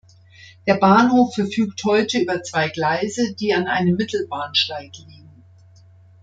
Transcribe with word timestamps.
Der 0.65 0.77
Bahnhof 0.77 1.35
verfügt 1.35 1.83
heute 1.83 2.17
über 2.19 2.41
zwei 2.41 2.69
Gleise, 2.69 3.35
die 3.35 3.53
an 3.53 3.67
einem 3.67 3.97
Mittelbahnsteig 3.97 4.93
liegen. 5.07 5.43